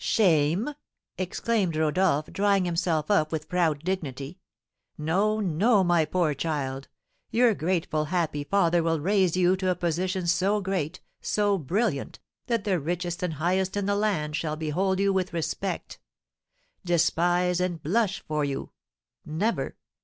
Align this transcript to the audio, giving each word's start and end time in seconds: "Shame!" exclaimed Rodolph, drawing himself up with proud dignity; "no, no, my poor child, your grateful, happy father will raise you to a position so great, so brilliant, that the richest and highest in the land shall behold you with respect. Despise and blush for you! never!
"Shame!" 0.00 0.76
exclaimed 1.16 1.74
Rodolph, 1.74 2.32
drawing 2.32 2.66
himself 2.66 3.10
up 3.10 3.32
with 3.32 3.48
proud 3.48 3.80
dignity; 3.82 4.38
"no, 4.96 5.40
no, 5.40 5.82
my 5.82 6.04
poor 6.04 6.34
child, 6.34 6.86
your 7.32 7.52
grateful, 7.52 8.04
happy 8.04 8.44
father 8.44 8.80
will 8.80 9.00
raise 9.00 9.36
you 9.36 9.56
to 9.56 9.70
a 9.72 9.74
position 9.74 10.28
so 10.28 10.60
great, 10.60 11.00
so 11.20 11.58
brilliant, 11.58 12.20
that 12.46 12.62
the 12.62 12.78
richest 12.78 13.24
and 13.24 13.34
highest 13.42 13.76
in 13.76 13.86
the 13.86 13.96
land 13.96 14.36
shall 14.36 14.54
behold 14.54 15.00
you 15.00 15.12
with 15.12 15.32
respect. 15.32 15.98
Despise 16.84 17.58
and 17.60 17.82
blush 17.82 18.20
for 18.24 18.44
you! 18.44 18.70
never! 19.26 19.74